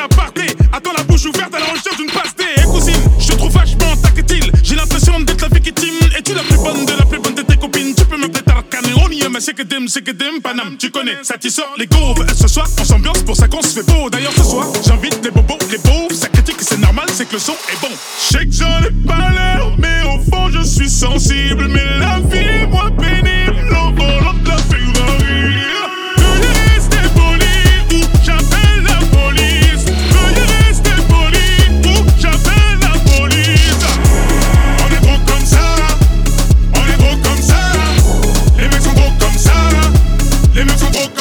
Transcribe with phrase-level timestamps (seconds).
[0.00, 2.44] Attends la bouche ouverte à la recherche d'une passe D.
[2.56, 4.52] Et cousine, je trouve vachement tactile.
[4.62, 5.94] J'ai l'impression d'être la victime.
[6.16, 7.94] Et tu la plus bonne de la plus bonne de tes copines?
[7.94, 8.92] Tu peux me peut-être arcaner.
[8.96, 10.40] On mais c'est que dim, c'est que dim.
[10.42, 12.20] Panam, tu connais, ça t'y sort les gauves.
[12.20, 14.08] Euh, ce soir, on s'ambiance pour ça qu'on se fait beau.
[14.08, 16.14] D'ailleurs, ce soir, j'invite les bobos, les pauvres.
[16.14, 17.90] Ça critique, c'est normal, c'est que le son est bon.
[17.90, 21.68] Je sais que j'en ai pas l'air, mais au fond, je suis sensible.
[21.68, 21.87] Mais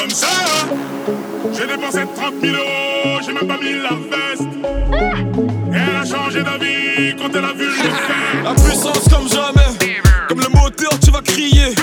[0.07, 0.27] comme ça.
[1.53, 4.47] J'ai dépensé 30 000 euros, j'ai même pas mis la veste.
[5.73, 8.43] Et elle a changé d'avis quand elle a vu le fait.
[8.43, 11.75] La puissance comme jamais, comme le moteur, tu vas crier.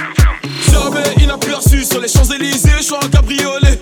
[0.71, 3.81] Jamais inaperçu sur les Champs-Élysées, je suis en cabriolet.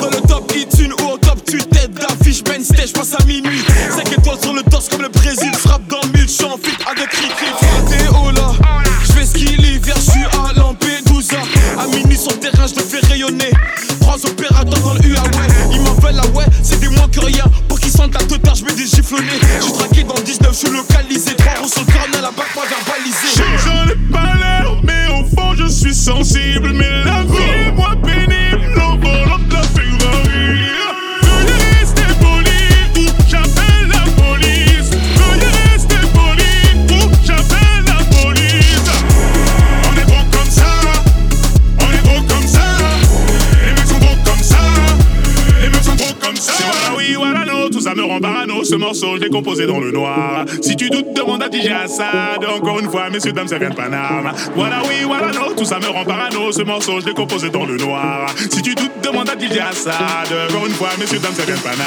[0.00, 3.24] Dans le top hit, une ou au top, tu tête d'affiche, main stage, passe à
[3.24, 3.62] minuit.
[3.90, 6.56] 5 étoiles sur le torse comme le Brésil, frappe dans le mille, je suis en
[6.56, 7.28] fit avec cri
[20.28, 21.34] 19, je suis localisé.
[21.36, 23.28] Trois roues sur le corner, la bac pas verbalisé.
[23.64, 26.72] J'en pas l'air, mais au fond je suis sensible.
[26.74, 30.68] Mais la vie est moins pénible, l'envolant de la Ferrari.
[46.20, 46.50] Police.
[46.60, 46.87] On
[47.70, 48.64] tout ça me rend parano.
[48.64, 50.44] Ce morceau, je l'ai composé dans le noir.
[50.62, 52.44] Si tu doutes, demande à DJ Assad.
[52.56, 54.32] Encore une fois, messieurs, dames, ça vient de Paname.
[54.54, 56.52] Voilà oui, voilà non, tout ça me rend parano.
[56.52, 58.32] Ce morceau, je composé dans le noir.
[58.50, 59.94] Si tu doutes, demande à DJ Assad.
[60.48, 61.78] Encore une fois, messieurs, dames, ça vient de Paname.